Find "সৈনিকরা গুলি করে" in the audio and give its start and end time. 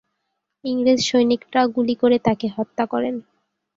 1.05-2.17